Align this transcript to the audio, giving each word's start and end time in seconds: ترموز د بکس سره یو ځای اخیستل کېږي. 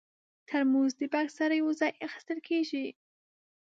ترموز 0.49 0.91
د 0.99 1.01
بکس 1.13 1.33
سره 1.39 1.53
یو 1.61 1.69
ځای 1.79 1.91
اخیستل 2.07 2.39
کېږي. 2.47 2.85